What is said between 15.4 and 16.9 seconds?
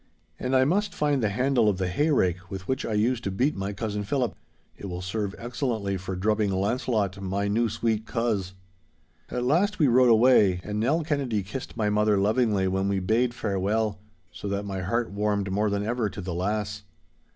more than ever to the lass.